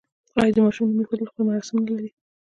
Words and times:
آیا 0.41 0.51
د 0.55 0.57
ماشوم 0.65 0.87
نوم 0.89 0.99
ایښودل 1.01 1.27
خپل 1.31 1.41
مراسم 1.47 1.77
نلري؟ 1.85 2.09